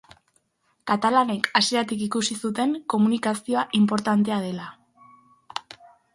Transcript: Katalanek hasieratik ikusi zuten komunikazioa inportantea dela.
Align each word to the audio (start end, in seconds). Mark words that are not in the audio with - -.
Katalanek 0.91 1.49
hasieratik 1.59 2.01
ikusi 2.05 2.39
zuten 2.47 2.73
komunikazioa 2.95 3.67
inportantea 3.83 4.41
dela. 4.49 4.69